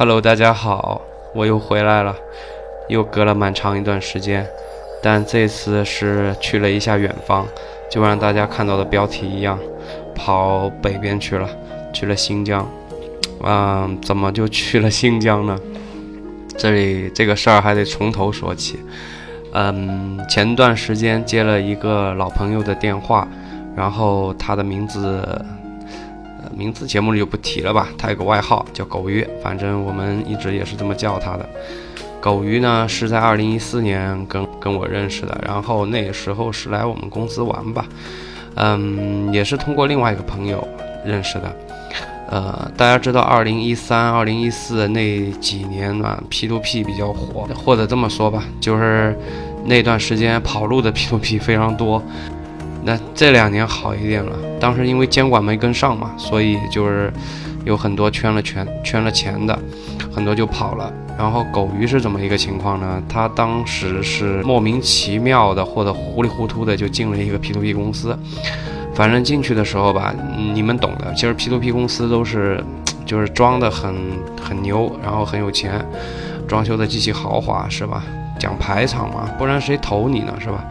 [0.00, 1.02] Hello，大家好，
[1.34, 2.16] 我又回来了，
[2.88, 4.46] 又隔了蛮长一段时间，
[5.02, 7.46] 但这次是去了一下远方，
[7.90, 9.58] 就让大家看到的标题一样，
[10.14, 11.46] 跑北边去了，
[11.92, 12.66] 去了新疆。
[13.44, 15.60] 嗯，怎么就去了新疆呢？
[16.56, 18.80] 这里这个事儿还得从头说起。
[19.52, 23.28] 嗯，前段时间接了一个老朋友的电话，
[23.76, 25.44] 然后他的名字。
[26.54, 31.48] 名字节目里就不提了吧，他有个外号叫狗鱼，反正我们一直也是这么叫他的。
[32.20, 37.86] 狗鱼呢是在二零一四年跟跟我认识的，然后那时候是来我们公司玩吧，
[38.56, 40.66] 嗯，也是通过另外一个朋友
[41.04, 41.56] 认识的。
[42.28, 49.18] 呃，大家知道二零一三、二零一四那几年呢，P to P 比较火，或者这么说吧，就是
[49.64, 52.00] 那段时间跑路的 P to P 非常多。
[52.82, 57.12] 那这两年好一点了，当时因为监管没跟上嘛，所以就是
[57.64, 59.58] 有很多圈了圈圈了钱的，
[60.10, 60.92] 很多就跑了。
[61.18, 63.02] 然后狗鱼是怎么一个情况呢？
[63.06, 68.18] 他当时是莫名其妙的或者糊里糊涂的就进了一个 P2P 公司，
[68.94, 70.14] 反正进去的时候吧，
[70.54, 71.12] 你们懂的。
[71.12, 72.64] 其实 P2P 公司都是
[73.04, 73.94] 就是装的很
[74.42, 75.84] 很牛，然后很有钱，
[76.48, 78.02] 装修的极其豪华，是吧？
[78.40, 80.64] 讲排场嘛，不然谁投你呢，是吧？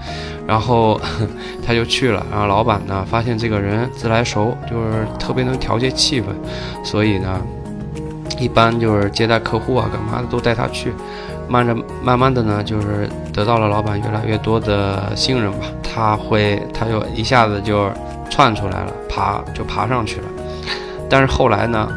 [0.48, 1.00] 然后
[1.64, 6.26] 他就去了，然后老板呢发现这个人自来熟，就是特别能调节气氛，
[6.84, 7.40] 所以呢，
[8.40, 10.92] 一般就是接待客户啊，干嘛的都带他去。
[11.48, 15.66] 慢着慢慢的呢，就是得到了老板越来越多的信任吧。
[15.84, 17.90] 他会，他就一下子就
[18.30, 20.28] 窜出来了，爬就爬上去了。
[21.08, 21.88] 但是后来呢，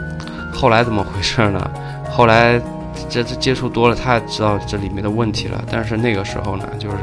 [0.55, 1.70] 后来怎么回事呢？
[2.11, 2.61] 后来。
[3.09, 5.62] 这次接触多了，他也知道这里面的问题了。
[5.71, 6.97] 但是那个时候呢，就是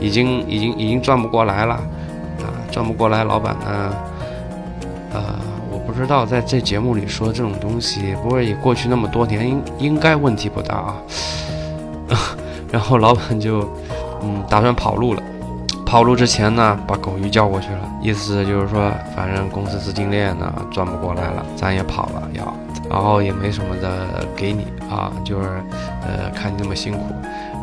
[0.00, 3.24] 已经已经已经转不过来了，啊，转不过来。
[3.24, 3.94] 老板呢，
[5.12, 5.34] 呃，
[5.70, 10.96] 我不知道在这节目里说这种东西，不过也过去那么多年，应应该问题不大啊。
[12.70, 13.68] 然后老板就
[14.22, 15.22] 嗯打算跑路了。
[15.86, 22.54] 跑路之前呢，把狗鱼叫过去了，意思就是说，反正公司资金链呢转不过来了，咱也跑了要。
[22.90, 25.48] 然后也没什么的给你啊，就是，
[26.02, 27.04] 呃，看你那么辛苦，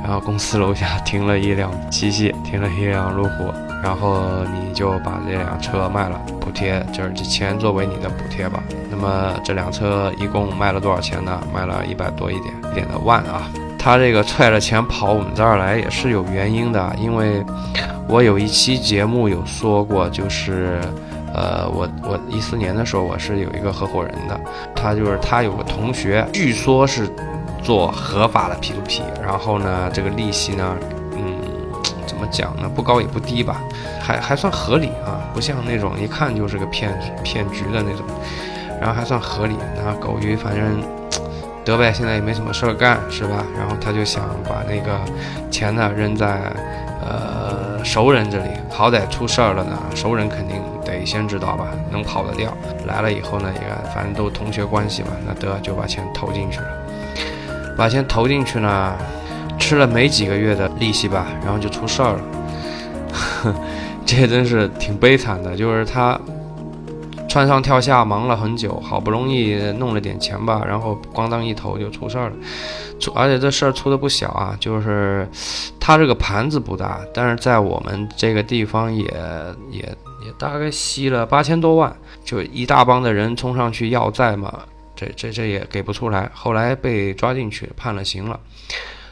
[0.03, 4.21] 然后公司楼下停了一辆七系，停了一辆路虎，然后
[4.53, 8.63] 你就把这辆车卖了，补贴就是这钱作为你的补贴吧。
[8.91, 11.41] 那么这辆车一共卖了多少钱呢？
[11.53, 13.49] 卖了一百多一点一点的万啊。
[13.79, 17.43] 他这个揣着钱跑我们这儿来也是有原因的，因为
[18.07, 20.79] 我有一期节目有说过，就是。
[21.35, 24.39] 呃，我我一四年的时候，我是有一个合伙人的，
[24.73, 27.09] 他就是他有个同学，据说是
[27.61, 30.77] 做合法的 P to P，然后呢，这个利息呢，
[31.11, 31.37] 嗯，
[32.05, 32.69] 怎么讲呢？
[32.73, 33.61] 不高也不低吧，
[34.01, 38.05] 还还算合理啊，不像那种一看就是个骗骗局的那种，
[38.79, 39.57] 然后还算合理。
[39.75, 40.81] 那狗鱼反正
[41.65, 43.43] 得呗，现在也没什么事儿干，是吧？
[43.57, 44.97] 然后他就想把那个
[45.51, 46.39] 钱呢扔在
[47.05, 50.57] 呃熟人这里，好歹出事儿了呢，熟人肯定。
[50.85, 52.55] 得先知道吧，能跑得掉。
[52.85, 56.67] 来了以后呢，也反正都同学关系嘛，那得就把钱投进去了。
[57.75, 58.93] 把钱投进去呢，
[59.57, 63.55] 吃了没几个月的利息吧，然后就出事儿了。
[64.05, 66.19] 这真是挺悲惨的，就是他
[67.27, 72.33] 窜上跳下忙了很久，好不容易弄了点钱吧，然后咣当一投就出事儿了。
[73.13, 75.27] 而且这事儿出的不小啊，就是
[75.79, 79.05] 他这个盘子不大，但是在我们这个地方也
[79.69, 79.95] 也。
[80.25, 84.51] 也大概吸了八千多万，就一大帮的人冲上去要债嘛，
[84.95, 86.27] 这这这也给不出来。
[86.33, 88.39] 后来被抓进去判了刑了，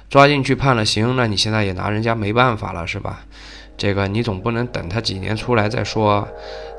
[0.09, 3.19] 抓进去判了刑，那你现在也拿人家没办法了是吧？
[3.77, 6.27] 这个你总不能等他几年出来再说，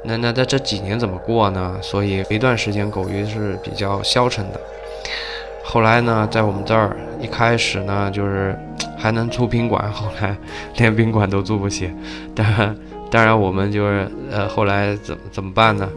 [0.03, 1.79] 那那那这几年怎么过呢？
[1.81, 4.61] 所以一段时间狗鱼是比较消沉的。
[5.65, 8.57] 后来呢，在我们这儿一开始呢，就是
[8.97, 10.37] 还能住宾馆，后来
[10.77, 11.91] 连宾馆都住不起，
[12.35, 12.77] 当然。
[13.11, 15.89] 当然，我们就是呃，后来怎怎么办呢？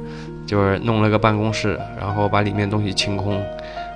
[0.46, 3.44] 就是弄了个办公室，然后把里面东西清空，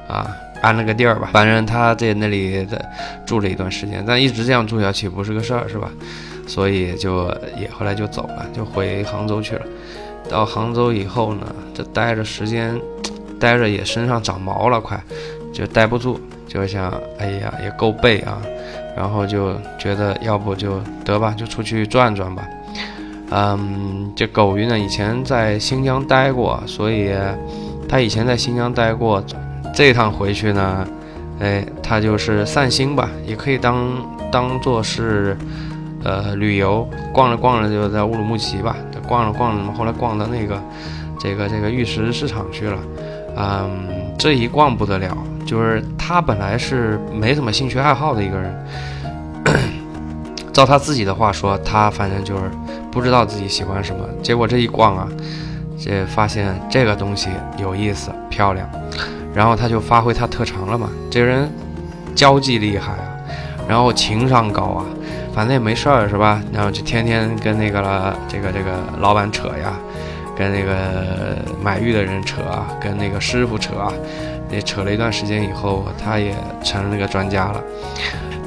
[0.08, 0.26] 啊，
[0.60, 1.30] 安了个地儿吧。
[1.32, 2.84] 反正他在那里的
[3.24, 5.92] 住了一段时间，但一直这样住下去不是个事儿，是吧？
[6.48, 9.62] 所以就也后来就走了，就回杭州去了。
[10.28, 11.46] 到杭州以后呢，
[11.76, 12.76] 这待着时间，
[13.40, 15.00] 待着也身上长毛了，快
[15.52, 18.42] 就待不住，就想，哎呀，也够背啊，
[18.96, 22.48] 然后就觉得要不就得吧，就出去转转吧。
[23.32, 27.12] 嗯，这狗鱼呢，以前在新疆待过，所以
[27.88, 29.24] 他以前在新疆待过，
[29.74, 30.86] 这趟回去呢，
[31.40, 33.90] 哎，他就是散心吧，也可以当
[34.30, 35.38] 当做是
[36.04, 38.76] 呃旅游，逛着逛着就在乌鲁木齐吧，
[39.08, 40.62] 逛着逛着，后来逛到那个
[41.20, 42.78] 这个这个玉石市场去了，
[43.38, 43.88] 嗯，
[44.18, 45.18] 这一逛不得了，
[45.52, 48.66] 就是他本来是没什么兴趣爱好的一个人。
[50.54, 52.44] 照他自己的话说，他反正就是
[52.90, 54.06] 不知道自己喜欢什么。
[54.24, 55.06] 结果这一逛啊，
[55.78, 57.28] 这发现这个东西
[57.58, 58.66] 有意思、漂亮，
[59.34, 60.90] 然后他就发挥他特长了嘛。
[61.10, 61.52] 这人
[62.16, 63.12] 交际厉害啊，
[63.68, 64.86] 然后情商高啊，
[65.36, 66.42] 反正也没事儿是吧？
[66.54, 68.72] 然后就天天跟那个这个这个
[69.02, 69.74] 老板扯呀，
[70.42, 73.94] 跟那个买玉的人扯啊，跟那个师傅扯啊。
[74.50, 76.34] 那扯了一段时间以后，他也
[76.64, 77.62] 成了那个专家了。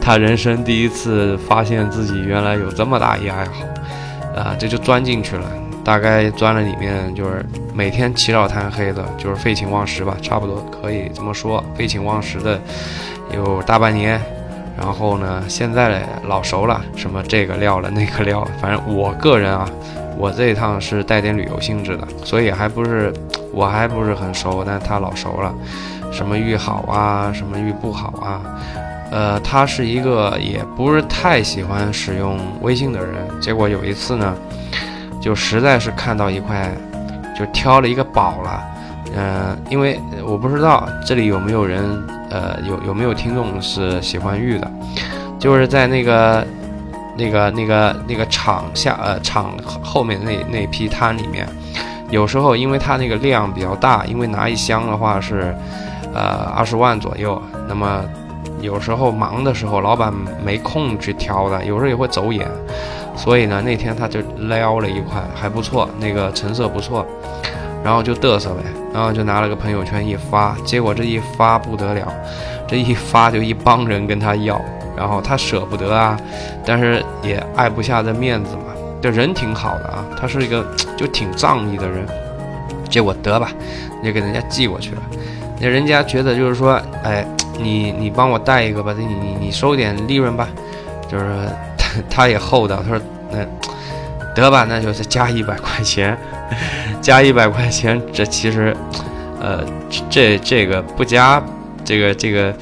[0.01, 3.65] 他人生第一次发现自己原来有这么大一爱好，
[4.37, 5.47] 啊，这就钻进去了。
[5.85, 11.63] 大概钻了里面，就是每天起早贪黑的，就是废寝忘食吧，差不多可以这么说。
[11.77, 12.61] 废寝忘食的
[13.33, 14.21] 有大半年，
[14.77, 19.71] 然后呢，现在老熟了，什么这个料了那个料，反正我个人啊，
[20.17, 23.13] 我这一趟是带点旅游性质的，所以还不是
[23.53, 25.53] 我还不是很熟，但他老熟了，
[26.13, 28.41] 什么玉好啊，什么玉不好啊。
[29.11, 33.15] 呃，他是一个也不是太喜欢使用微信的人。
[33.41, 34.35] 结果有一次呢，
[35.21, 36.73] 就实在是看到一块，
[37.39, 38.65] 就挑了一个宝了。
[39.17, 41.85] 嗯，因为我不知道这里有没有人，
[42.31, 44.69] 呃，有有没有听众是喜欢玉的，
[45.39, 46.45] 就是在那个
[47.17, 51.47] 那个那个那个厂下呃厂后面那那批摊里面，
[52.11, 55.55] 有时候因为它那个量比较大，因为拿一箱的话是
[56.15, 58.03] 呃二十万左右，那么。
[58.61, 60.11] 有时候忙的时候，老板
[60.43, 62.49] 没空去挑的，有时候也会走眼，
[63.15, 67.05] 所以呢，那天他就撩了一块，还不错，那个成色不错，
[67.85, 72.11] 然后就嘚瑟呗，然后就拿了个朋友圈一发，结果这一发不得了，
[72.67, 74.59] 这一发就一帮人跟他要，
[74.97, 76.19] 然后他舍不得啊，
[76.65, 80.65] 但是也爱不下这面子嘛，这人挺好的啊，他是一个
[80.97, 82.07] 就挺仗义的人，
[82.89, 83.51] 结果得吧，
[84.03, 85.03] 就给人家寄过去了，
[85.61, 87.27] 那人家觉得就是说，哎。
[87.57, 90.49] 你你帮我带一个吧，你你你收点利润吧，
[91.09, 91.25] 就是
[91.79, 93.01] 他 他也厚道，他说
[93.31, 93.47] 那
[94.35, 96.19] 得吧，那就是加一百块钱，
[97.01, 98.77] 加一百块钱，这其实，
[99.41, 99.65] 呃，
[100.11, 101.41] 这这个不加，
[101.85, 102.53] 这个这个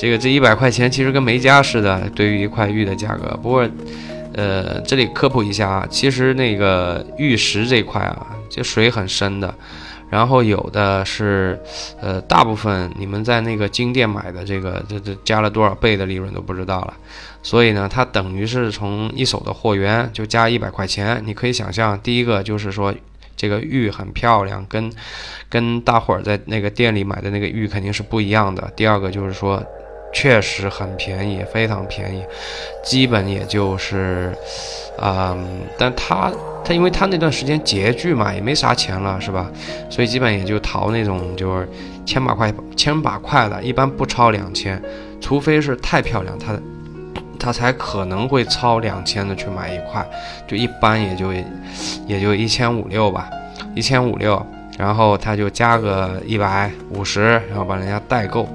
[0.00, 3.38] 这个这一百块钱其实跟没加似的，对于一块玉的价格。
[3.42, 3.68] 不过，
[4.32, 9.54] 呃，这里科普一下啊，其实那个玉石这块啊，这水很深的。
[10.08, 11.60] 然后有的是，
[12.00, 16.94] 呃，大部分你们在那个金店买的这个，这这加了多少倍的利润都不知道了。
[17.42, 21.22] 所以呢，它等于是从一手的货源就加一百块钱。
[21.26, 22.94] 你可以想象，第一个就是说
[23.36, 24.90] 这个玉很漂亮，跟
[25.50, 28.72] 跟大伙儿在那个店里买的那个玉肯定是不一样的。
[28.74, 29.62] 第二个就是说。
[30.12, 32.24] 确实很便宜，非常便宜，
[32.82, 34.34] 基本也就是，
[35.00, 36.32] 嗯，但他
[36.64, 39.48] 他因为他那段时间拮据嘛，也没啥钱了，是吧？
[39.88, 41.68] 所以基本也就淘那种就是
[42.04, 44.82] 千把块、千把块的，一般不超两千，
[45.20, 46.58] 除非是太漂亮，他
[47.38, 50.04] 他才可能会超两千的去买一块，
[50.46, 51.32] 就一般也就
[52.06, 53.30] 也就一千五六吧，
[53.74, 54.44] 一千五六，
[54.76, 58.48] 然后他就加个一百五十，然后把人家代购，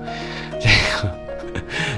[0.60, 0.68] 这
[1.02, 1.25] 个。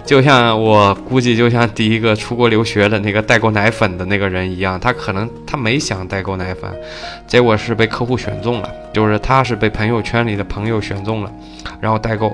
[0.07, 6.71] 就像我估计，就像第一个出国留学的那个代购奶粉的那个人一样，他可能他没想代购奶粉，
[7.27, 11.31] 结果是被客户选中了，就是他是被朋友圈里的朋友选中了，
[11.81, 12.33] 然后代购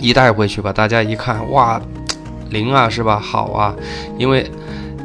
[0.00, 1.80] 一带回去吧，大家一看，哇，
[2.50, 3.16] 灵啊，是吧？
[3.16, 3.72] 好啊，
[4.18, 4.44] 因为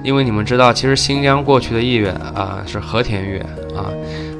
[0.04, 3.38] 因为你们知道，其实新疆过去的意愿啊是和田玉
[3.76, 3.94] 啊，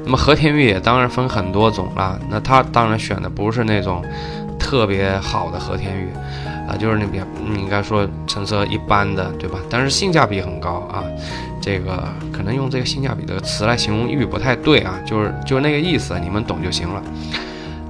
[0.04, 4.04] 那么和田玉也当然分很多种了，那他当然选的不是那种
[4.58, 6.08] 特别好的和田玉。
[6.68, 9.58] 啊，就是那边，你应该说成色一般的，对吧？
[9.70, 11.02] 但是性价比很高啊。
[11.60, 17.02] 这个可能用这个性价比这个词来形容玉不太对啊，就是就是那个意思，你们懂就行了。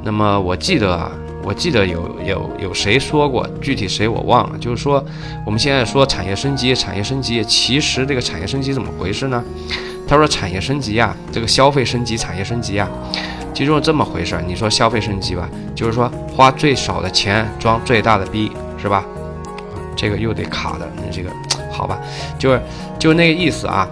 [0.03, 1.11] 那么我记得啊，
[1.43, 4.59] 我记得有有有谁说过，具体谁我忘了。
[4.59, 5.05] 就是说
[5.45, 9.45] 我们现在说产业升级，产业升级，其实这个产业升级怎么回事呢？
[10.09, 12.89] 他说产业升级啊，这个消费升级，产业升级啊，
[13.53, 14.41] 其实这么回事。
[14.47, 18.51] 你说消费升级吧，就是说花最少的钱装最大的逼。
[18.79, 19.05] 是吧？
[19.97, 21.31] 这个又得卡的，你这个
[21.73, 21.99] 好吧？
[22.39, 22.61] 就是
[22.99, 23.89] 就那个意思啊。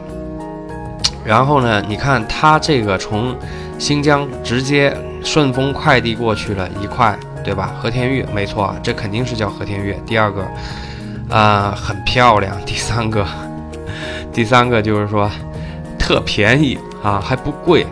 [1.25, 3.35] 然后呢，你看他这个从
[3.79, 7.75] 新疆直接顺丰快递过去了一块，对吧？
[7.81, 9.97] 和田玉，没错，这肯定是叫和田玉。
[10.07, 10.47] 第二个，
[11.29, 12.57] 啊，很漂亮。
[12.65, 13.27] 第三个，
[14.33, 15.29] 第三个就是说
[15.99, 17.85] 特便宜啊，还不贵，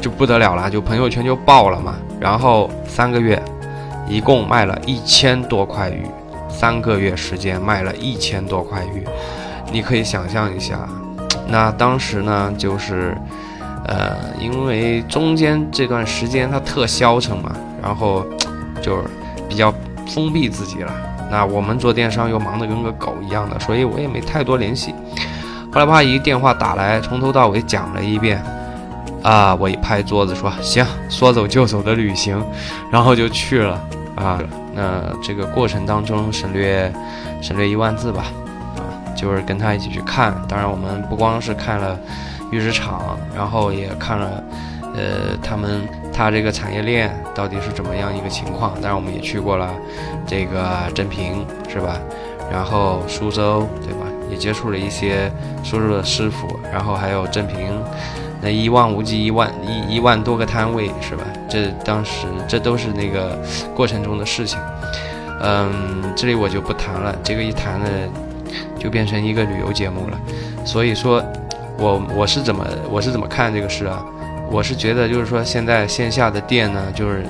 [0.00, 1.94] 就不得了了，就朋友圈就爆了嘛。
[2.18, 3.40] 然后三个月。
[4.08, 6.06] 一共卖了一千多块玉，
[6.48, 9.04] 三个月时间卖了一千多块玉，
[9.72, 10.88] 你可以想象一下。
[11.48, 13.16] 那当时呢，就是，
[13.86, 18.24] 呃，因为中间这段时间他特消沉嘛，然后
[18.80, 19.04] 就是
[19.48, 19.72] 比较
[20.06, 20.92] 封闭自己了。
[21.30, 24.94] 那我们做电商又忙得跟个狗一样的，所以我也没太多联系。
[25.72, 28.42] 后来我阿姨电话打来，从头到尾讲了一遍。
[29.22, 29.56] 啊！
[29.58, 32.40] 我一拍桌子说：“行，说走就走的旅行。”
[32.92, 33.76] 然后就去了。
[34.16, 34.40] 啊，
[34.74, 36.92] 那这个过程当中省略
[37.40, 38.24] 省略一万字吧。
[38.76, 38.80] 啊，
[39.14, 40.34] 就是跟他一起去看。
[40.48, 41.98] 当然，我们不光是看了
[42.50, 44.42] 玉石厂，然后也看了，
[44.94, 48.74] 呃，他们他这个产业链到底是怎么样一个情况。
[48.80, 49.70] 当然，我们也去过了
[50.26, 51.98] 这个镇平，是吧？
[52.50, 54.06] 然后苏州，对吧？
[54.30, 55.30] 也接触了一些
[55.62, 57.56] 苏州的师傅，然后还有镇平。
[58.40, 61.24] 那一望无际，一万一一万多个摊位是吧？
[61.48, 63.38] 这当时这都是那个
[63.74, 64.58] 过程中的事情。
[65.40, 67.86] 嗯，这里我就不谈了，这个一谈呢，
[68.78, 70.18] 就变成一个旅游节目了。
[70.64, 71.22] 所以说，
[71.78, 74.04] 我我是怎么我是怎么看这个事啊？
[74.50, 77.24] 我是觉得就是说，现在线下的店呢，就是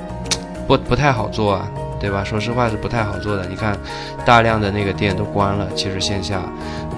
[0.66, 1.68] 不不太好做啊，
[1.99, 2.23] 对吧？
[2.23, 3.44] 说实话是不太好做的。
[3.46, 3.76] 你看，
[4.25, 6.40] 大量的那个店都关了，其实线下，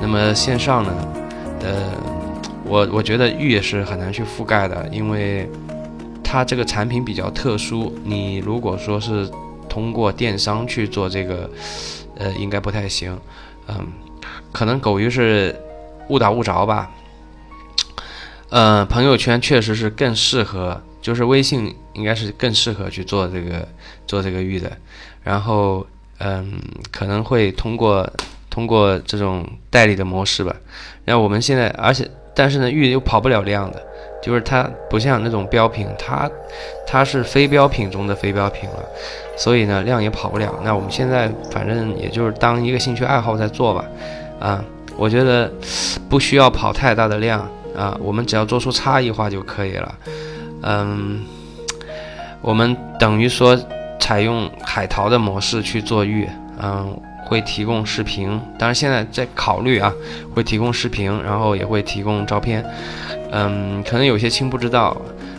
[0.01, 0.93] 那么线上呢，
[1.63, 1.75] 呃。
[2.71, 5.49] 我我觉得玉也是很难去覆盖的，因为
[6.31, 7.91] 它这个产品比较特殊。
[8.05, 9.27] 你如果说是
[9.67, 11.49] 通过电商去做这个，
[12.19, 13.19] 呃，应该不太行。
[13.67, 13.87] 嗯，
[14.53, 15.59] 可能狗鱼是
[16.11, 16.91] 误打误着吧。
[18.51, 23.67] 嗯，朋友圈确实是更适合，就是微信应该是更适合去做这个
[24.07, 24.71] 做这个玉的。
[25.25, 25.87] 然后，
[26.19, 26.61] 嗯，
[26.93, 28.07] 可能会通过
[28.51, 30.55] 通过这种代理的模式吧。
[31.07, 32.07] 然后我们现在，而且。
[32.35, 33.85] 但是呢，玉又跑不了量的，
[34.21, 36.31] 就是它不像那种标品，它
[36.87, 38.85] 它是非标品中的非标品了，
[39.37, 40.53] 所以呢，量也跑不了。
[40.65, 43.85] 那我们现在反正也就是当一个兴趣爱好在做吧，
[44.41, 44.65] 啊，
[44.97, 45.51] 我觉得
[46.09, 47.41] 不需要跑太大的量
[47.77, 49.95] 啊，我们只要做出差异化就可以了。
[50.63, 51.25] 嗯，
[52.43, 53.59] 我们等于说
[54.01, 56.29] 采用海淘的模式去做玉，
[56.61, 57.01] 嗯。
[57.29, 59.93] 会提供视频，当然现在在考虑啊，
[60.35, 62.65] 会提供视频，然后也会提供照片。
[63.31, 64.97] 嗯，可能有些亲不知道，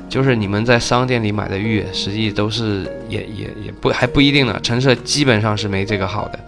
[0.08, 6.40] 就是你们在商店里买的玉，实际都是也也也不还不一定呢，成色基本上是没这个好的。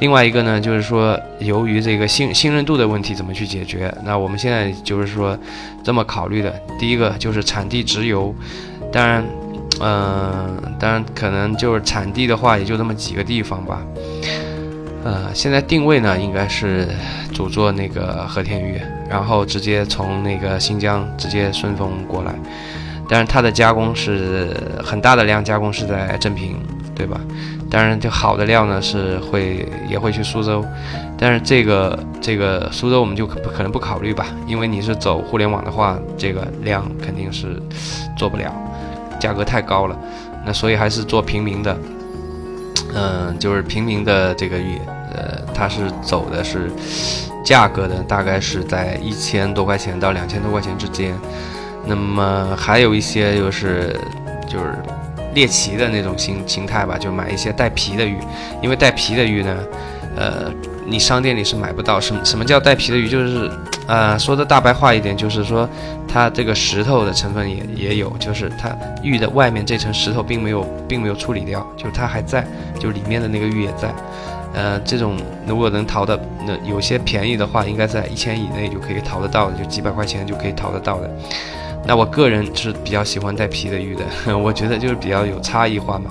[0.00, 3.94] 另外一个呢，就是说由于这个信信任度的问题，怎么去解决？
[4.04, 5.38] 那我们现在就是说
[5.84, 8.34] 这么考虑的，第一个就是产地直邮，
[8.90, 9.24] 当然，
[9.80, 13.80] 嗯，当然可能就是产地的话，也就这么几个地方吧。
[15.04, 16.88] 呃，现在定位呢，应该是
[17.34, 22.32] 主做那个和田玉，然后直接从那个新疆直接顺丰过来，
[23.08, 26.56] 但是它的加工是很大的量，加工是在镇平，
[26.94, 27.20] 对吧？
[27.68, 30.64] 当然，就好的料呢是会也会去苏州，
[31.18, 37.60] 但是这个这个苏州我们就可可能不考虑吧，因为你是走互联网的话，这个量肯定是
[38.16, 38.54] 做不了，
[39.18, 39.98] 价格太高了，
[40.44, 41.76] 那所以还是做平民的。
[42.94, 44.78] 嗯，就是平民的这个玉，
[45.14, 46.70] 呃，它是走的是
[47.44, 51.14] 价格的，大概是在一千多块钱到两千多块钱之间。
[51.84, 53.98] 那么还有一些就是
[54.46, 54.74] 就是
[55.34, 58.18] 猎奇的那种形形态吧，就买一些带皮的玉，
[58.62, 59.56] 因为带皮的玉呢，
[60.16, 60.52] 呃，
[60.92, 61.98] 你商店里是买不到。
[61.98, 63.08] 什什么叫带皮的玉？
[63.08, 63.50] 就是。
[63.88, 65.68] 呃，说的大白话一点，就是说，
[66.06, 68.70] 它这个石头的成分也也有，就是它
[69.02, 72.46] 玉的外面这层石头并没有并没有处理掉，就是它还在，
[72.78, 73.92] 就里面的那个玉也在。
[74.54, 75.16] 呃，这种
[75.48, 81.10] 如果能淘的，那有些便宜的话，应该在一千以内就可以淘得到的，就几百块钱就可以淘得到的。
[81.84, 84.04] 那我个人是比较喜欢带皮的玉的，
[84.38, 86.08] 我觉得就是比较有差异化嘛。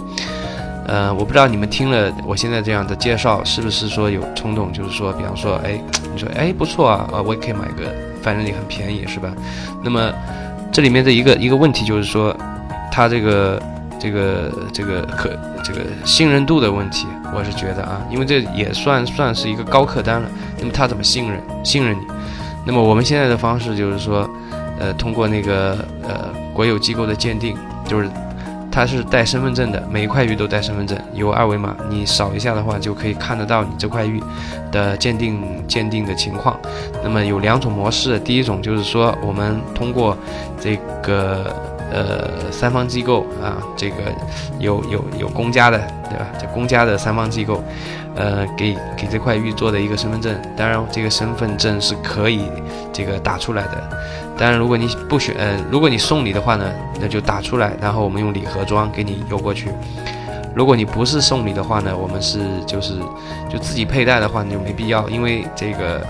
[0.88, 5.80] 呃，我不知道你们听了我现在这样的介绍，是不是说有冲动，就是说，比方说，哎，
[6.12, 9.32] 你说，哎，不错啊，啊，我也可以买个，反正也很便宜，是吧？
[9.84, 10.12] 那么
[10.72, 12.36] 这里面的一个一个问题就是说，
[12.92, 13.62] 它这个
[14.00, 15.30] 这个这个可
[15.64, 20.28] 这个信任度的问题，我是觉得啊，因为这也算算是一个高客单了，
[20.60, 22.02] 那么他怎么信任信任你？
[22.66, 24.28] 那么我们现在的方式就是说，
[24.80, 28.10] 呃，通过那个呃国有机构的鉴定，就是。
[28.72, 34.24] 它是带身份证的，每一块玉都带身份证，有二维码，你扫一下的话就可以看得到你这块玉
[34.72, 36.58] 的鉴定鉴定的情况。
[37.04, 40.18] 那么有两种模式，第一种就是说我们通过
[40.60, 41.54] 这个
[41.92, 43.96] 呃三方机构啊，这个
[44.60, 45.78] 有有有公家的，
[46.10, 46.28] 对吧？
[46.40, 47.64] 这公家的三方机构，
[48.16, 52.46] 呃，给给这块玉做的一个身份证，当然这个身份证是可以
[52.94, 53.90] 这个打出来的。
[54.38, 56.66] 当然，如果你不选，呃，如果你送礼的话呢，
[57.00, 59.70] 那就打出来，然后我们用礼盒装给你邮过去。
[60.56, 62.96] 如果你不是送礼的话呢，我们是就是
[63.50, 66.06] 就自己佩戴的话，你就没必要，因为这个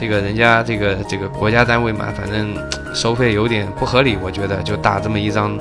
[0.00, 2.56] 这个人家这个这个国家单位嘛，反正
[2.94, 5.58] 收费有点不合理，我觉得就打这么一张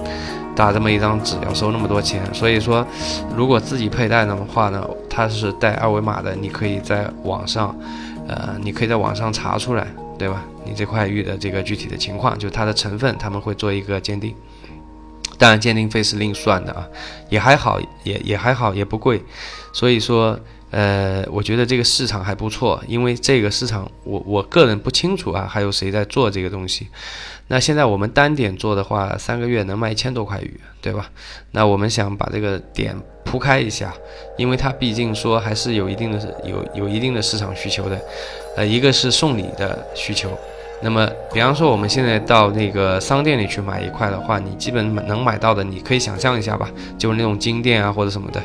[0.55, 2.87] 打这么一张纸要收那么多钱，所以说，
[3.35, 7.75] 如果自己佩戴的话呢，它是带二维码的，你可以在网上，
[8.29, 9.85] 呃，你可以在网上查出来，
[10.17, 10.41] 对吧？
[10.63, 14.33] 你这块玉的这个具体的情况，就它的成分，他们会做一个鉴定，
[15.39, 16.87] 当然鉴定费是另算的啊，
[17.29, 19.23] 也还好，也也还好，也不贵，
[19.73, 20.39] 所以说。
[20.71, 26.87] 呃，我觉得这个市场还不错，因为这个市场，我我个人不清楚啊，还有谁在做这个东西。
[27.47, 31.09] 那现在我们单点做的话，三个月能卖一千多块鱼，对吧？
[31.53, 33.91] 那我们想把这个点铺开一下，
[34.37, 37.99] 因为它毕竟说还是有一定的有有一定的市场需求的。
[38.55, 40.37] 呃，一个是送礼的需求。
[40.81, 48.41] 那么，比方说我们现在到那个商店里去买一块的话，你基本能买到的，你可以想象一下吧，就是那种金店啊或者什么的，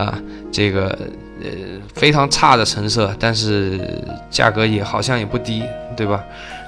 [0.00, 0.16] 啊，
[0.52, 0.96] 这个
[1.42, 1.48] 呃
[1.94, 3.80] 非常差的成色，但是
[4.30, 5.64] 价格也好像也不低，
[5.96, 6.22] 对吧？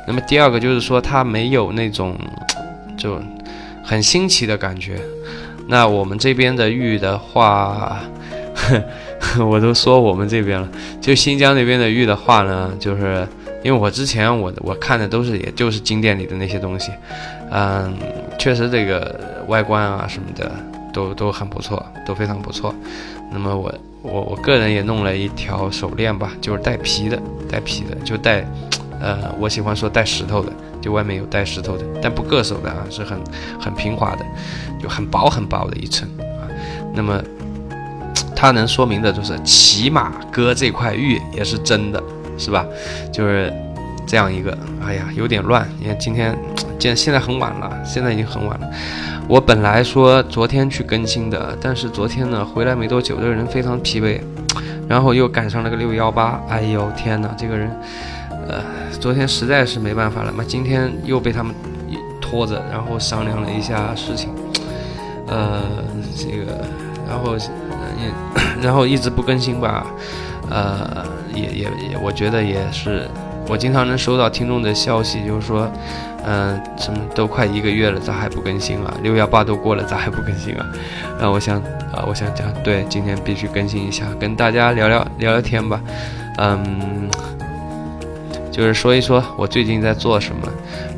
[0.08, 2.18] 那么第二个就是说它没有那种
[2.98, 3.20] 就
[3.84, 4.98] 很新奇的感觉。
[5.68, 8.00] 那我们这边的玉的话，
[9.38, 10.68] 我都说我们这边了，
[11.00, 13.24] 就新疆那边的玉的话呢，就是。
[13.66, 16.92] 因为我之前我我看的都是也就是金店里的那些东西，
[17.50, 17.92] 嗯，
[18.38, 20.48] 确实这个外观啊什么的
[20.92, 22.72] 都都很不错，都非常不错。
[23.32, 27.20] 那么我我我个人也弄了一条手链吧，就是带皮的，
[27.50, 28.46] 带皮的，就带，
[29.00, 33.18] 呃，我喜欢说带石头的，就外面有带石头的，但不硌手的啊，是很
[33.60, 34.24] 很平滑的，
[34.80, 36.46] 就很薄很薄的一层啊。
[36.94, 37.20] 那么
[38.36, 42.00] 它能说明的就是，起码割这块玉也是真的。
[42.36, 42.64] 是吧？
[43.12, 43.52] 就是
[44.06, 45.66] 这样一个，哎呀，有点乱。
[45.80, 46.36] 因为今天，
[46.78, 48.68] 现现在很晚了，现在已经很晚了。
[49.28, 54.20] 我本来说昨天去更新的，但是昨天呢回来没多久，这个人非常疲惫，
[54.88, 57.68] 然后又赶上了个六幺八，哎呦天哪，这个人，
[58.48, 58.62] 呃，
[59.00, 61.52] 昨天实在是没办法了嘛，今天又被他们
[62.20, 64.30] 拖着，然后商量了一下事情，
[65.26, 65.60] 呃，
[66.16, 66.64] 这个，
[67.08, 69.86] 然后也， 然后一直不更新吧。
[70.50, 73.08] 呃，也也也，我觉得也是。
[73.48, 75.70] 我经常能收到听众的消息，就是说，
[76.26, 78.92] 嗯，什么都快一个月了，咋还不更新啊？
[79.04, 80.66] 六幺八都过了，咋还不更新啊？
[81.16, 81.58] 然 后我想，
[81.92, 85.80] 啊，我想讲，对，今天必须更新一下，跟大家聊聊聊聊天吧。
[86.38, 87.08] 嗯，
[88.50, 90.48] 就是说一说我最近在做什么。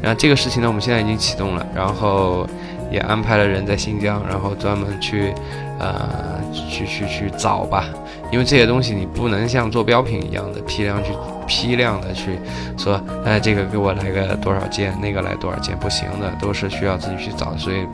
[0.00, 2.48] 然后这个事情呢，我们现在已经启动了，然后
[2.90, 5.32] 也安排了人在新疆，然后专门去，
[5.78, 7.84] 呃，去去去找吧。
[8.30, 11.12] 因为这些东西你不能像做标品一样的批量去
[11.46, 12.38] 批量的去
[12.76, 17.86] 说，哎，这个给我来个多少件，那个来多少件，不行的，都是需要自己去找，所以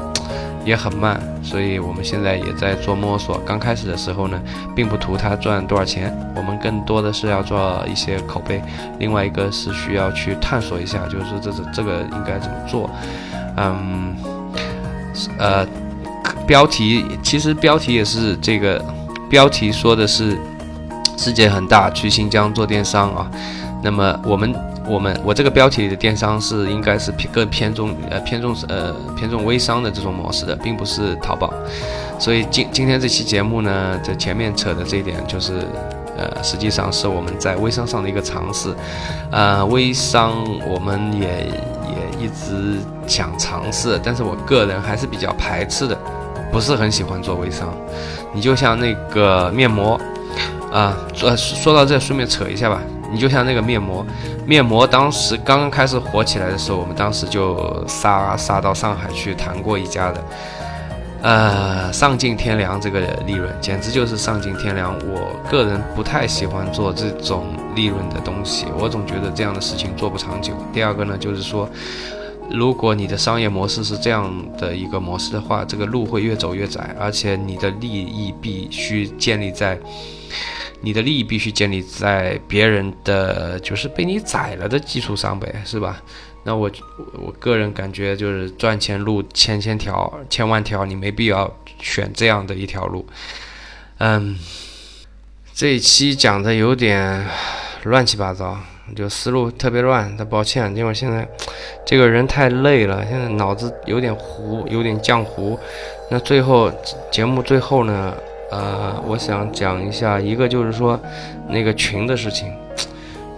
[0.65, 1.21] 也很慢。
[1.41, 3.39] 所以我们现在也在做摸索。
[3.47, 4.41] 刚开始的时候呢，
[4.75, 8.61] 并不图它赚多少钱，我们更多的是要做一些口碑。
[8.99, 12.91] 另外一个是需要去探索一下，就是这这这个应该怎么做。
[13.57, 14.17] 嗯，
[15.39, 15.67] 呃，
[16.47, 18.85] 标题其实标题也是这个。
[19.31, 20.39] 标题说的是
[21.17, 23.29] 世界很大，去新疆做电商啊。
[23.83, 24.55] 那么我们
[24.87, 31.53] 我们我这个标题里的电商是应该是偏更偏重呃偏重呃偏重微商的这种模式的，并不是淘宝。
[32.17, 35.67] 所以今今天这期节目呢，在前面扯的这一点就是
[36.17, 38.73] 呃实际上是我们在微商上的一个尝试。
[39.33, 40.33] 呃，微商
[40.69, 41.51] 我们也
[42.25, 45.97] 一直想尝试，但是我个人还是比较排斥的。
[46.51, 47.75] 不是很喜欢做微商，
[48.33, 50.01] 你就像那个面膜，
[50.73, 52.81] 啊，说说到这，顺便扯一下吧。
[53.11, 54.07] 你就像那个面膜，
[54.47, 60.25] 面膜当时刚刚开始火起来的时候，我们当时就杀杀到上海去谈过一家的，
[61.25, 64.95] 呃，丧尽天良，这个利润简直就是丧尽天良。
[65.09, 70.53] 我个人不太喜欢做这种利润的东西，我总觉得这样的事情做不长久。
[70.71, 71.69] 第二个呢，就是说。
[72.51, 79.79] 如果你的商业模式是这样的一个模式的话，这个路会越走越窄，而且你的利益必须建立在
[80.83, 86.03] 你的利益必须建立在别人的就是被你宰了的基础上呗，是吧？
[86.45, 86.71] 那我
[87.15, 93.07] 我个人感觉就是赚钱路千千条千万条，你没必要选这样的一条路。
[93.99, 94.39] 嗯，
[95.53, 97.27] 这一期讲的有点
[97.85, 98.57] 乱七八糟。
[98.95, 101.27] 就思路特别乱，那抱歉，因为现在
[101.87, 105.59] 这个人太累了，现在脑子有点糊，有点浆糊。
[106.11, 106.71] 那最后
[107.11, 108.15] 节目最后呢，
[108.51, 111.01] 呃，我想讲一下，一个就是说
[111.49, 112.53] 那个群的事情。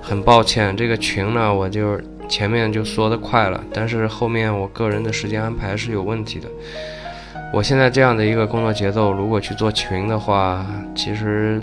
[0.02, 1.96] 很抱歉，这个群呢，我就
[2.28, 6.48] 前面就说的快了，但是后面我个人的时间安排是有问题的。
[7.52, 11.60] 我现在这样的一个工作节奏，如果去做群的话，其实，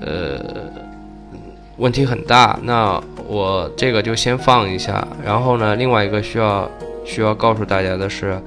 [0.00, 0.40] 呃。
[1.76, 5.02] 问题很大，那我这个就先放一下。
[5.24, 6.70] 然后呢，另外一个需要
[7.06, 8.38] 需要告诉大家的是，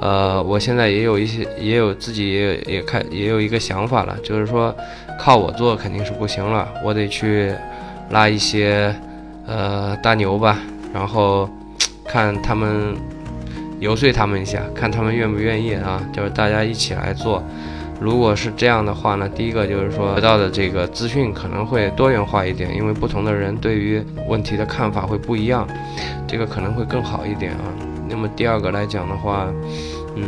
[0.00, 4.74] 呃，我现在也有一些，也有自己也也开也有一个想法了，就是说，
[5.18, 7.52] 靠我做肯定是不行了，我得去
[8.08, 8.94] 拉一些
[9.46, 10.58] 呃大牛吧，
[10.92, 11.48] 然后
[12.04, 12.94] 看他们
[13.78, 17.42] 游说他们一下，看他们愿不愿意啊，就是大家一起来做。
[18.00, 25.68] 如果是这样的话呢，第一个就是说得到的这个资讯可能会多元化一点，因为不同的人对于问题的看法会不一样，
[26.26, 27.64] 这个可能会更好一点啊。
[28.08, 29.46] 那么第二个来讲的话，
[30.16, 30.24] 嗯，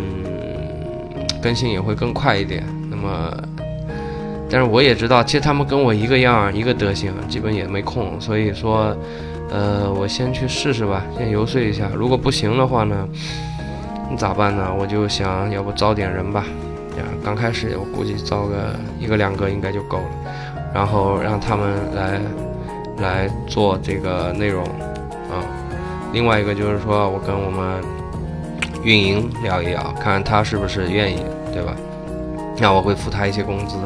[1.43, 2.63] 更新也会更快一点。
[2.91, 3.35] 那么，
[4.53, 8.21] 但是我也知道，其实他们跟我一个样，一个德行，基本也没空。
[8.21, 8.95] 所以说，
[9.51, 11.89] 呃，我先去试试吧，先游说一下。
[11.95, 13.09] 如果不行的话呢，
[14.11, 14.69] 你咋办呢？
[14.79, 16.45] 我就想要不招点人吧。
[17.25, 20.05] 刚开始我估计招个一个两个应该就够了，
[20.75, 22.21] 然后让他们来
[22.99, 24.63] 来做这个内容
[25.31, 25.41] 啊。
[26.13, 27.81] 另外一个就是说我跟我们
[28.85, 31.75] 运营聊一聊，看看他是不是愿意，对吧？
[32.59, 33.77] 那我会付他一些工资，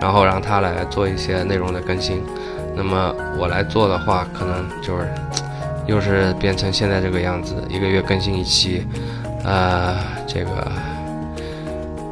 [0.00, 2.22] 然后让他来做一些内容的更新。
[2.76, 5.08] 那么我来做的话，可能就是
[5.86, 8.86] 又是变成现在这个样子，一个月更新一期，
[9.44, 10.50] 呃，这个。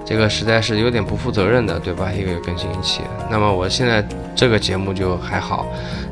[0.08, 2.12] 这个实在是有点不负责任的，对吧？
[2.12, 3.00] 一个月更新一期。
[3.28, 5.66] 那么我现在这个节目就还好，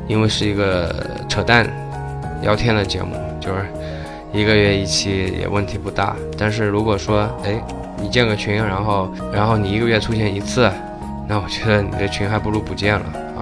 [0.05, 0.93] 因为是一个
[1.29, 1.65] 扯淡、
[2.41, 3.65] 聊天的节目，就是
[4.33, 6.13] 一个月一期也问题不大。
[6.37, 7.57] 但是如果说，哎，
[8.05, 10.71] 你建个群，然后然后你一个月出现一次，
[11.27, 13.41] 那我觉得你的群还不如不建了啊。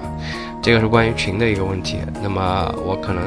[0.62, 1.98] 这个是关于群的一个问题。
[2.22, 3.22] 那么我可能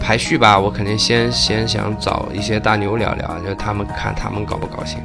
[0.00, 4.98] 排序吧，我肯定先先想找一些大牛聊聊，就他们看他们高不高兴。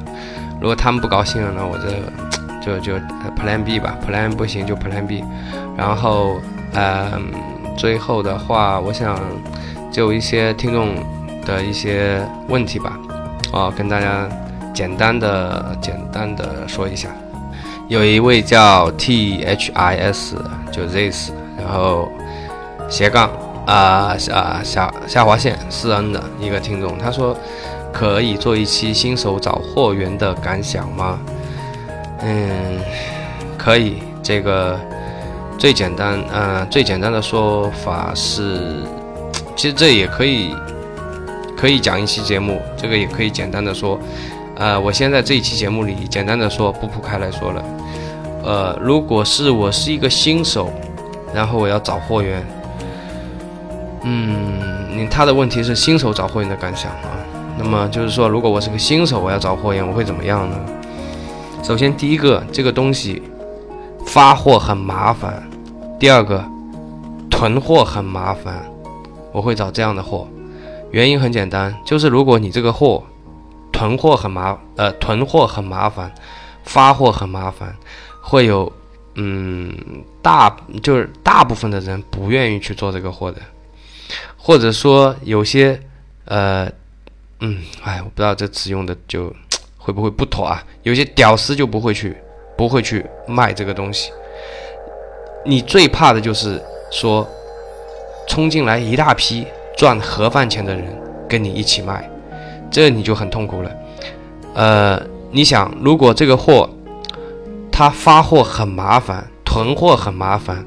[0.58, 1.76] 如果他们不高兴了呢，我
[2.64, 2.94] 这就就
[3.36, 5.22] Plan B 吧，Plan 不行就 Plan B，
[5.76, 6.40] 然后
[6.72, 7.30] 嗯，
[7.76, 9.20] 最后的话，我想
[9.92, 10.94] 就一些听众
[11.44, 12.98] 的一些问题吧，
[13.52, 14.26] 啊，跟大家
[14.78, 17.08] 简单的简单的说一下。
[17.88, 20.36] 有一位叫 T H I S
[20.70, 22.08] 就 This，然后
[22.88, 23.28] 斜杠
[23.66, 27.36] 啊啊下下划线四 N 的一个听众，他说。
[27.90, 31.18] 可以做一期新手找货源的感想吗？
[32.20, 32.78] 嗯，
[33.56, 34.02] 可以。
[34.22, 34.78] 这个
[35.58, 38.84] 最简单，嗯，最简单的说法是，
[39.56, 40.54] 其实这也可以，
[41.56, 42.60] 可以讲一期节目。
[42.76, 43.98] 这个也可以简单的说，
[44.58, 47.64] 呃，我先在这一期节目里简单的说，不铺开来说了。
[48.42, 50.68] 呃，如果是我是一个新手，
[51.32, 52.44] 然后我要找货源，
[54.02, 57.14] 嗯，你他的问题是新手找货源的感想啊。
[57.56, 60.56] 那么就是说，如果我是个新手，我要找货源，我会怎么样呢？
[61.62, 63.22] 首先，第一个，这个东西
[64.06, 65.32] 发货很麻烦；
[66.00, 66.44] 第二个，
[67.30, 68.62] 囤货很麻烦。
[69.30, 70.26] 我会找这样的货，
[70.90, 73.04] 原因很简单，就是如果你这个货
[73.78, 76.12] 囤货很麻，呃，囤货很麻烦，
[76.64, 77.76] 发货很麻烦，
[78.20, 78.72] 会有
[79.14, 79.72] 嗯
[80.20, 83.40] 大就是大部分的人不愿意去做这个货的，
[84.36, 85.80] 或者说有些
[86.24, 86.68] 呃。
[87.40, 89.32] 嗯，哎，我不知道这词用的就
[89.78, 90.60] 会不会不妥啊？
[90.82, 92.16] 有些屌丝就不会去，
[92.56, 94.10] 不会去卖这个东西。
[95.44, 96.60] 你最怕的就是
[96.90, 97.24] 说，
[98.26, 100.84] 冲进来一大批赚盒饭钱的人
[101.28, 102.10] 跟你一起卖，
[102.70, 103.70] 这你就很痛苦了。
[104.54, 106.68] 呃，你想，如果这个货
[107.70, 110.64] 他发货很麻烦，囤货很麻烦，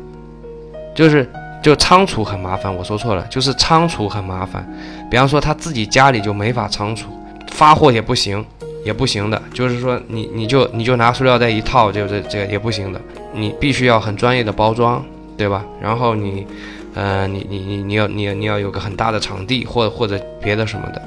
[0.95, 1.29] 就是。
[1.63, 4.67] 就仓储很麻烦，我说错了，就是仓储很麻烦。
[5.11, 7.11] 比方说他自己家里就没法仓储，
[7.51, 8.43] 发货也不行，
[8.83, 9.39] 也不行的。
[9.53, 12.99] 就是说你你就你就拿塑料袋一套，就这这个也不行的。
[13.31, 15.05] 你必须要很专业的包装，
[15.37, 15.63] 对吧？
[15.79, 16.47] 然后你，
[16.95, 20.99] 呃，你你你你要你你要有个很大的场地，或或者别的什么的。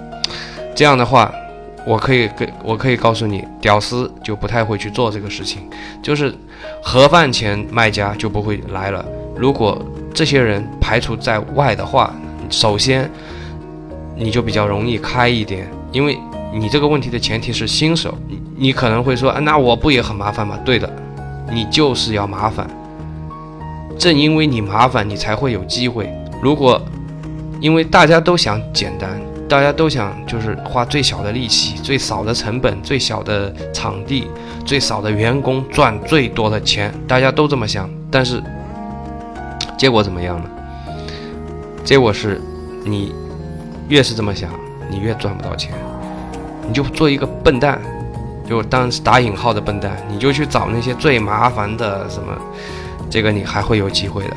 [0.74, 1.32] 这样的话，
[1.86, 5.62] 我可以跟我可以告诉你，屌丝就不太会去做这个事情，
[6.02, 6.34] 就是
[6.82, 9.04] 盒饭钱卖家就不会来了。
[9.36, 9.80] 如果
[10.12, 12.14] 这些人排除在外的话，
[12.50, 13.10] 首先
[14.16, 16.18] 你就比较容易开一点，因为
[16.52, 20.58] 你这个问题的前提是新手，你你可能会说，啊，那我不也很麻烦吗？
[20.64, 20.90] 对的，
[21.52, 22.68] 你就是要麻烦，
[23.98, 26.08] 正因为你麻烦，你才会有机会。
[26.40, 26.80] 如果
[27.60, 29.20] 因为大家都想简单，
[29.54, 34.28] 大家都想就是花最小的力气、最少的成本、最小的场地、
[34.64, 38.42] 最少的员工赚最多的钱，大家都这么想，但是。
[39.78, 40.50] 结果怎么样呢？
[41.84, 42.40] 结果是，
[42.84, 43.14] 你
[43.88, 44.50] 越是这么想，
[44.90, 45.70] 你越赚不到钱。
[46.66, 47.80] 你就做一个笨蛋，
[48.48, 52.36] 就当打引号的笨蛋，你就去找那些最麻烦的什么，
[53.08, 54.34] 这个你还会有机会的，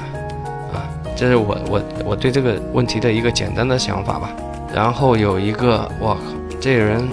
[0.74, 4.30] 啊，这是我我我对这个问题的一个简单的想法吧。
[4.78, 6.22] 然后有一个，我靠，
[6.62, 7.04] 这人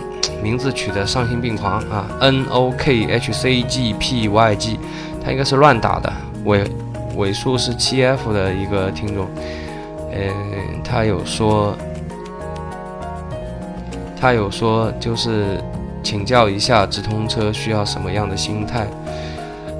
[0.42, 4.78] 名字取得丧心病狂啊，N O K H C G P Y G，
[5.24, 6.12] 他应该是乱打的，
[6.44, 6.62] 尾
[7.16, 9.26] 尾数是七 F 的一个听众，
[10.12, 11.74] 嗯，他有说，
[14.20, 15.58] 他有说就是
[16.02, 18.86] 请教一下直通车需要什么样的心态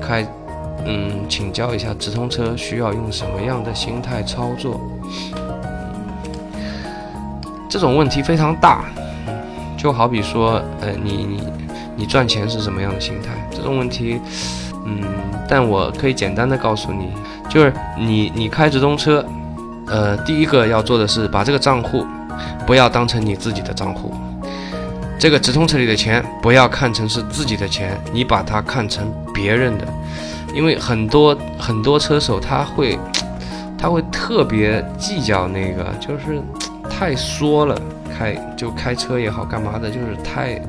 [0.01, 0.27] 开，
[0.87, 4.81] 嗯，请教一下直通车需要用什么样的心态操作。
[7.75, 8.85] 这种问题非常大，
[9.77, 11.43] 就好比说，呃，你你
[11.97, 13.31] 你赚钱是什么样的心态？
[13.51, 14.21] 这种问题，
[14.87, 15.03] 嗯，
[15.49, 17.13] 但我可以简单的告诉你，
[17.51, 19.27] 就是你你开直通车，
[19.89, 22.07] 呃，第一个要做的是把这个账户
[22.65, 24.15] 不要当成你自己的账户，
[25.19, 29.85] 这个直通车里的钱不要看成是自己的钱，你把它看成别人的，
[30.55, 32.97] 因为很多很多车手他会
[33.77, 36.41] 他会特别计较那个，就是。
[36.97, 37.77] 太缩了，
[38.17, 40.63] 开就开车也好，干嘛的，就是太，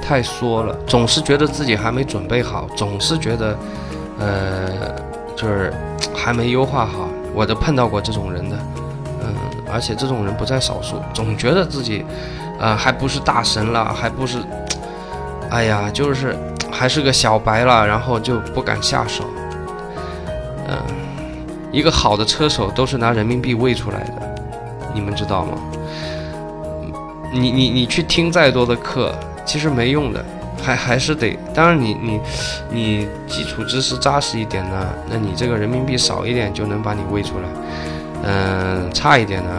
[0.00, 3.58] 太缩了，总是觉得自己还没准备好，总是觉得，
[4.20, 4.94] 呃，
[5.34, 5.74] 就是
[6.14, 7.08] 还没优化好。
[7.34, 8.56] 我都碰到过这种人的，
[9.22, 9.34] 嗯，
[9.72, 12.04] 而且这种人不在少数，总觉得自己，
[12.60, 14.38] 啊，还不是大神了，还不是，
[15.50, 16.36] 哎呀，就是
[16.70, 19.24] 还是个小白了，然后就不敢下手。
[20.68, 20.76] 嗯，
[21.72, 24.31] 一个好的车手都是拿人民币喂出来的。
[24.94, 25.58] 你们知道吗？
[27.32, 30.22] 你你你去听再多的课，其实没用的，
[30.62, 31.38] 还还是得。
[31.54, 32.20] 当然，你你
[32.70, 37.44] 你基础知识扎实一点呢，那你这个人民币少一点就能把你喂出来。
[38.24, 39.50] 嗯，差一点呢，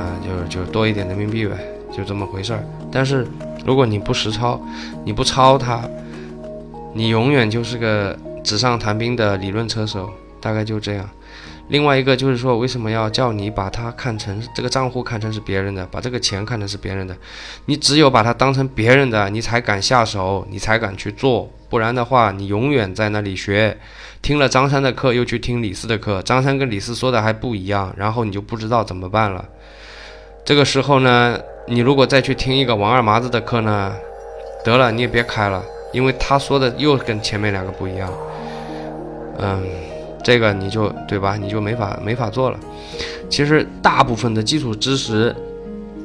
[0.50, 1.58] 就就多一点人民币呗，
[1.92, 2.64] 就这么回事儿。
[2.92, 3.28] 但是
[3.66, 4.62] 如果你不实操，
[5.04, 5.82] 你不抄它，
[6.94, 11.10] 你永远就是个纸上谈兵的理论车手，大概就这样。
[11.70, 17.16] 另外一个就是说，为什么要叫你把它看成这个账户看成是别人的，把这个钱看成是别人的？
[17.66, 21.50] 你只有把它当成别人的，你才敢下手，你才敢去做。
[21.70, 23.78] 不然的话，你永远在那里学，
[24.22, 29.44] 听了张三的课又去听李四的课，张三跟李四说的还不一样，然后你就不知道怎么办了。
[30.46, 33.96] 这个时候呢，你如果再去听一个王二麻子的课呢，
[34.66, 38.12] 得了，你也别开了，因为他说的又跟前面两个不一样。
[39.40, 39.93] 嗯。
[40.24, 41.36] 这个你就对吧？
[41.36, 42.60] 你就没法没法做了。
[43.30, 45.36] 其实大部分的基础知识，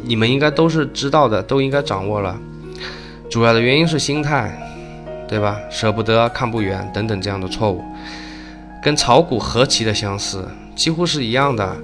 [0.02, 2.36] 你们应该都是知道的，都应该掌握了。
[3.30, 4.58] 主要的原因是心态，
[5.28, 5.58] 对吧？
[5.70, 7.84] 舍不得、看不远等等这样的错误，
[8.82, 11.76] 跟炒股何其的相似，几乎是一样的。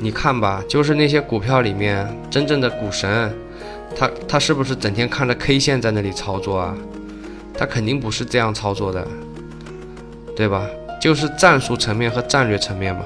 [0.00, 3.32] 你看吧，就是那些股票里面真正的股神，
[3.96, 6.76] 他他是不是整天看着 K 线在那里操作啊？
[7.56, 9.06] 他肯定不是这样操作的，
[10.36, 10.66] 对吧？
[11.02, 13.02] 就是战术层面和战略层面嘛，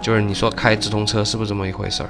[0.00, 2.08] 就是你说开直通车是不是这么一回事儿？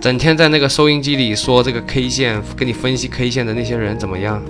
[0.00, 4.42] 整天在那个收音机里说这个 K 线，跟你分析 K 线的那些人怎么样？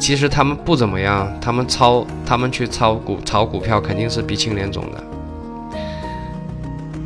[0.00, 5.04] 其实他们不怎么样，他们抄，他们去炒股炒股票肯定是鼻青脸肿的，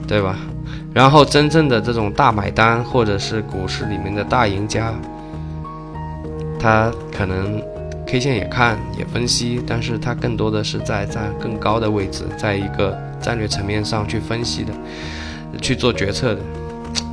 [0.08, 0.38] 对吧？
[0.94, 4.90] 然后真正的这种大买单或者是股市里面的大赢家，
[6.58, 7.62] 他可能。
[8.06, 14.72] K 线也看也分析，但是它更多的是在在更高的位置，在一个战略层面上去分析的，
[15.60, 16.40] 去做决策的，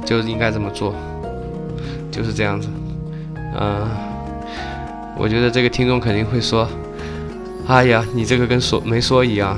[0.05, 0.93] 就应该这么做，
[2.11, 2.67] 就是这样子。
[3.59, 3.89] 嗯，
[5.17, 6.67] 我觉得这个听众肯定会说
[7.67, 9.57] ：“哎呀，你这个跟说没说一样。”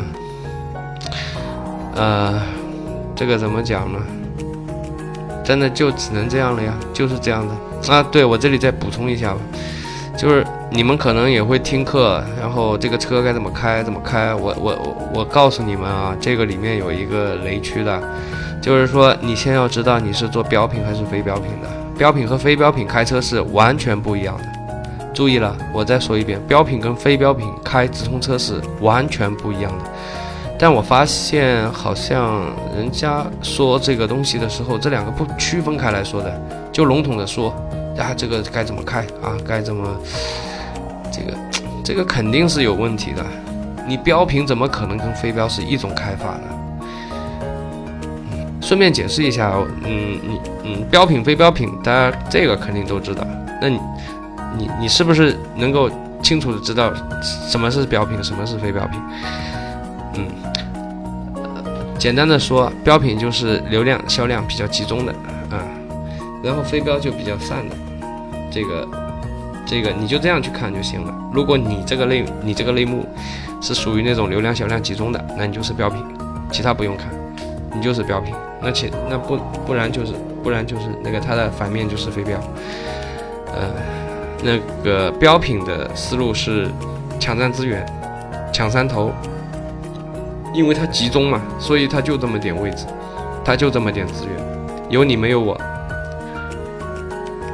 [1.95, 2.41] 呃，
[3.15, 3.99] 这个怎么讲呢？
[5.43, 8.01] 真的就只能这样了呀，就是这样的啊。
[8.01, 9.39] 对我这里再补充一下吧。
[10.17, 14.33] 就是你们可能也会听课，然后这个车该怎么开怎么开。
[14.33, 18.01] 我我我告诉你们啊，这个里面有一个雷区的，
[18.59, 21.69] 就是说你先要知道你是做标品还是非标品的。
[21.95, 24.45] 标品和非标品开车是完全不一样的。
[25.13, 29.85] 注意了，我再说一遍，标品跟非标品开直通车是完全不一样的。
[30.57, 32.41] 但我发现好像
[32.75, 37.53] 人家说这个东西的时候，这两个不区分开来说的，就笼统的说。
[37.95, 39.37] 啊，这个该怎么开啊？
[39.47, 39.87] 该怎么？
[41.13, 41.37] 这个，
[41.83, 43.23] 这个肯定是有问题的。
[43.87, 46.47] 你标品怎么可能跟非标是一种开法呢？
[48.31, 53.23] 嗯，顺便解释一下，嗯，你，嗯，标品、非标品，大家这个肯定都知道。
[53.61, 53.79] 那你，
[54.57, 55.89] 你，你是不是能够
[56.21, 58.99] 清楚的知道什么是标品，什么是非标品？
[60.15, 60.25] 嗯，
[61.99, 65.11] 简单的说，标品就是流量销量比较集中的，
[65.51, 65.59] 啊，
[66.41, 67.75] 然后非标就比较散的。
[68.49, 68.87] 这个，
[69.65, 71.13] 这个你就这样去看就行了。
[71.31, 73.05] 如果你这个类，你这个类目
[73.61, 76.03] 是属于那种流量小量集中的，那你就是标品，
[76.51, 77.07] 其他不用看，
[77.73, 78.33] 你就是标品。
[78.61, 82.39] 那其那不不然就是不然就是那个它的反面就是非标。
[83.47, 83.69] 呃，
[84.43, 86.69] 那个标品的思路是
[87.19, 87.85] 抢占资源、
[88.51, 89.11] 抢山头，
[90.53, 92.85] 因为它集中嘛，所以它就这么点位置，
[93.43, 94.33] 它就这么点资源，
[94.89, 95.59] 有你没有我，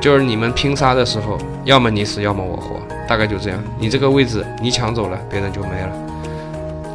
[0.02, 3.60] 就是你们拼杀的时候，要么你死，要么我活，大概就这样。
[3.80, 5.92] 你这个位置你抢走了，别人就没了，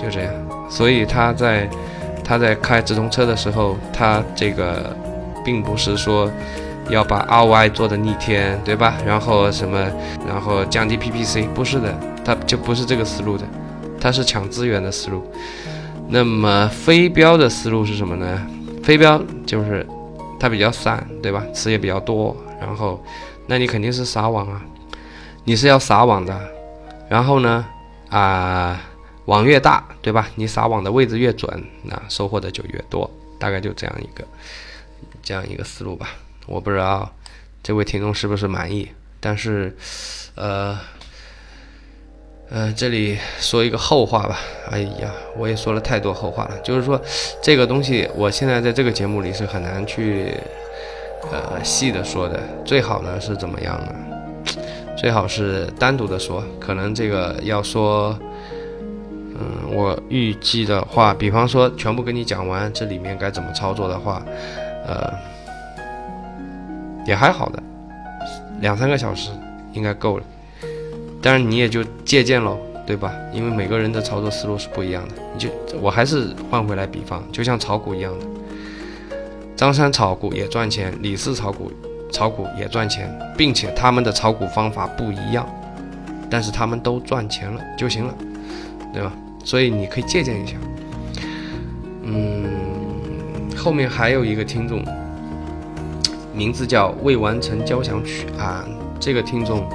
[0.02, 0.32] 就这样。
[0.70, 1.68] 所以他在
[2.24, 4.94] 他在开直通车的时候，他这个
[5.44, 6.30] 并不是说。
[6.90, 8.96] 要把 RY 做的逆天，对吧？
[9.06, 9.90] 然后什么，
[10.28, 13.44] 然后降低 PPC，不是的，他就不是这个思路的，
[13.98, 15.24] 他是抢资源的思路。
[16.10, 18.46] 那么飞镖的思路是什么呢？
[18.82, 19.86] 飞镖就是
[20.38, 21.42] 它比较散，对吧？
[21.54, 23.02] 词也比较多，然后
[23.46, 24.62] 那你肯定是撒网啊，
[25.44, 26.40] 你是要撒网的。
[27.08, 27.64] 然后呢，
[28.08, 28.80] 啊，
[29.26, 30.28] 网越大，对吧？
[30.34, 34.24] 你撒网的位置越准，那收获的就越多，大概就这样一个
[35.22, 36.08] 这样一个思路吧。
[36.46, 37.10] 我不知道
[37.62, 38.88] 这位听众是不是满意，
[39.20, 39.76] 但是，
[40.34, 40.78] 呃，
[42.50, 44.38] 呃，这里说一个后话吧。
[44.70, 46.58] 哎呀，我也说了太多后话了。
[46.60, 47.00] 就是说，
[47.42, 50.34] 这个东西我现在在这个节目里是很难去，
[51.32, 52.40] 呃，细的说的。
[52.64, 53.94] 最好呢是怎么样呢？
[54.96, 56.42] 最好是单独的说。
[56.60, 58.16] 可能这个要说，
[59.00, 64.22] 嗯，我预计的话，比方说全部跟你讲完这里面该怎么操作的话，
[64.86, 65.12] 呃。
[67.06, 67.62] 也还好的，
[68.62, 69.30] 两三个小时
[69.74, 70.24] 应该够了。
[71.20, 72.56] 当然你也就借鉴喽，
[72.86, 73.12] 对吧？
[73.30, 75.14] 因为每个人的操作思路是不一样的。
[75.34, 75.50] 你就
[75.82, 78.24] 我还是换回来比方，就像炒股一样的，
[79.56, 81.70] 张三炒股也赚钱，李四炒股
[82.10, 85.46] 炒股也赚钱，并且他们的炒股方法不一样，
[86.28, 88.14] 但是他们都赚钱了就行了，
[88.92, 89.12] 对吧？
[89.44, 90.56] 所以你可以借鉴一下。
[92.02, 92.50] 嗯，
[93.56, 94.84] 后面还有一个听众。
[96.36, 98.64] 名字叫未完成交响曲啊，
[98.98, 99.70] 这个听众，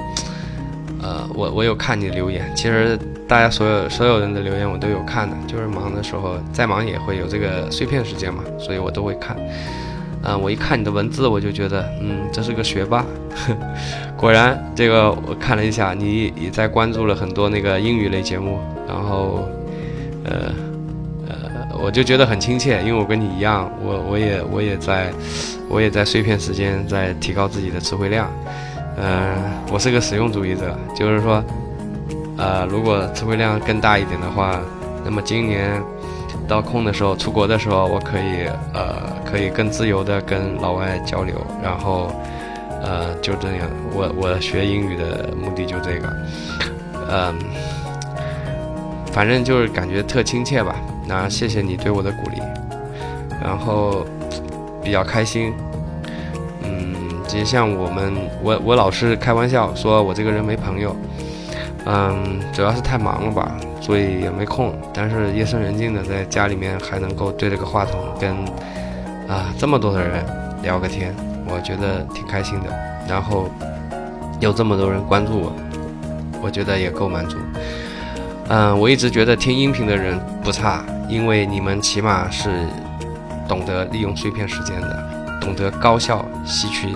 [1.00, 2.98] 呃，我我有看你留言，其实
[3.30, 9.36] 大家所有所有人的留言我都有看的，就是忙的时候再忙也会有这个碎片时间嘛，所以我都会看。
[10.24, 13.06] 嗯，我一看你的文字，我就觉得，嗯，这是个学霸。
[14.18, 19.48] 果然，这个我看了一下，你也在关注了很多那个英语类节目，然后，
[20.24, 20.52] 呃
[21.28, 25.12] 呃，我就觉得很亲切，因为我跟你一样，我我也我也在。
[25.72, 28.28] 我也在碎片时间在提高自己的词汇量，
[28.96, 29.36] 嗯，
[29.70, 31.40] 我是个实用主义者，就是说，
[32.40, 34.58] 呃，如果词汇量更大一点的话，
[35.04, 35.80] 那么今年
[36.48, 42.10] 到空的时候，出国的时候，我可以呃，可以更自由的跟老外交流，然后，
[42.82, 46.16] 呃，就这样，我我学英语的目的就这个，
[47.10, 47.38] 嗯，
[49.12, 50.74] 反正就是感觉特亲切吧，
[51.06, 52.40] 那谢谢你对我的鼓励，
[53.44, 54.06] 然后。
[54.82, 55.52] 比较开心，
[56.62, 56.94] 嗯，
[57.28, 60.96] 其实像我们，我我老是开玩笑说我这个人没朋友，
[61.86, 64.72] 嗯，主要是太忙了吧，所以也没空。
[64.92, 68.30] 但是夜深人静的在家里面还能够对着个话筒跟
[69.28, 70.24] 啊这么多的人
[70.62, 71.14] 聊个天，
[71.46, 72.66] 我觉得挺开心的。
[73.08, 73.48] 然后
[74.40, 75.52] 有这么多人关注我，
[76.42, 77.38] 我觉得也够满足。
[78.48, 82.50] 嗯，我一直觉得听音频的人不差，因为你们起码是。
[83.48, 86.86] 懂得利用碎片时间的，懂得高效吸取、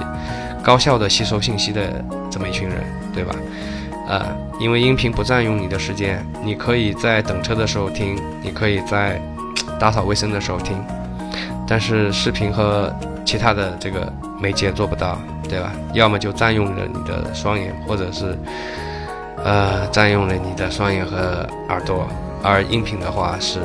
[0.62, 2.77] 高效的吸收信息的这么一群人，
[3.12, 3.35] 对吧？
[4.07, 9.21] 呃，因为音频不占用你的时间，你可以在等车的时候听，你可以在
[9.79, 10.77] 打扫卫生的时候听，
[11.67, 15.73] 但是视频和其他的这个媒介做不到，对吧？
[15.93, 18.38] 要么就占用了你的双眼，或者是
[19.43, 22.07] 呃占用了你的双眼和耳朵，
[22.43, 23.61] 而音频的话是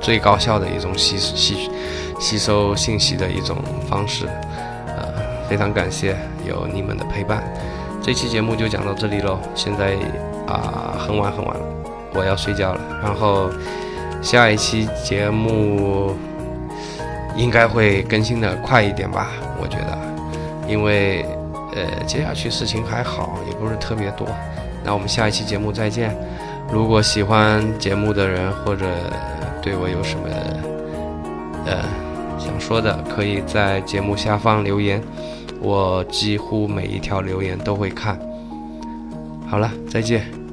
[0.00, 1.70] 最高效的一种吸吸。
[2.20, 3.58] 吸收信息的一种
[3.90, 4.24] 方式，
[4.86, 5.12] 呃，
[5.48, 6.16] 非常感谢
[6.48, 7.42] 有你们的陪伴。
[8.04, 9.96] 这期节目就讲到这里喽，现在
[10.46, 11.64] 啊很晚很晚了，
[12.12, 12.80] 我要睡觉了。
[13.02, 13.50] 然后
[14.20, 16.14] 下一期节目
[17.34, 19.98] 应该会更新的快一点吧，我觉得，
[20.68, 21.24] 因为
[21.74, 24.28] 呃接下去事情还好，也不是特别多。
[24.84, 26.14] 那我们下一期节目再见。
[26.70, 28.84] 如果喜欢节目的人或者
[29.62, 30.28] 对我有什么
[31.64, 31.78] 呃。
[32.36, 35.00] 想说的可以在节目下方留言，
[35.64, 38.20] 我几乎每一条留言都会看。
[39.48, 40.43] 好了，再见。